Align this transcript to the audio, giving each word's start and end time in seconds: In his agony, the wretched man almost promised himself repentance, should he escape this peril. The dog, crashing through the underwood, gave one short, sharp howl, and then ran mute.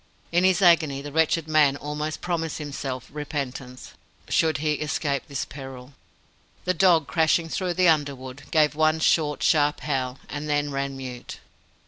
In 0.31 0.43
his 0.43 0.63
agony, 0.63 1.03
the 1.03 1.11
wretched 1.11 1.47
man 1.47 1.77
almost 1.77 2.21
promised 2.21 2.57
himself 2.57 3.07
repentance, 3.13 3.91
should 4.29 4.57
he 4.57 4.71
escape 4.73 5.27
this 5.27 5.45
peril. 5.45 5.93
The 6.65 6.73
dog, 6.73 7.05
crashing 7.05 7.49
through 7.49 7.75
the 7.75 7.87
underwood, 7.87 8.49
gave 8.49 8.73
one 8.73 8.99
short, 8.99 9.43
sharp 9.43 9.81
howl, 9.81 10.17
and 10.27 10.49
then 10.49 10.71
ran 10.71 10.97
mute. 10.97 11.37